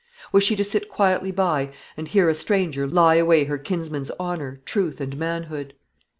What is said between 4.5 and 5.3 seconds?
truth, and